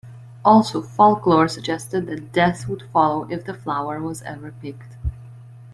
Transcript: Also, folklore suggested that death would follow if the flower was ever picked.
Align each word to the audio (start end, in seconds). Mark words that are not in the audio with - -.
Also, 0.43 0.81
folklore 0.81 1.47
suggested 1.47 2.07
that 2.07 2.31
death 2.31 2.67
would 2.67 2.81
follow 2.91 3.25
if 3.29 3.45
the 3.45 3.53
flower 3.53 4.01
was 4.01 4.23
ever 4.23 4.51
picked. 4.51 4.95